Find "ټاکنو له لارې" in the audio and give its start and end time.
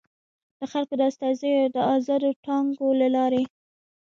2.45-3.43